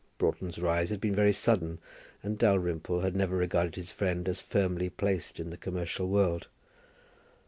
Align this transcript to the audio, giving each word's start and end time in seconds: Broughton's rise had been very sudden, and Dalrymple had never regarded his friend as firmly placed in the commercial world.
Broughton's 0.17 0.57
rise 0.57 0.89
had 0.89 0.99
been 0.99 1.13
very 1.13 1.31
sudden, 1.31 1.77
and 2.23 2.39
Dalrymple 2.39 3.01
had 3.01 3.15
never 3.15 3.37
regarded 3.37 3.75
his 3.75 3.91
friend 3.91 4.27
as 4.27 4.41
firmly 4.41 4.89
placed 4.89 5.39
in 5.39 5.51
the 5.51 5.57
commercial 5.57 6.07
world. 6.09 6.47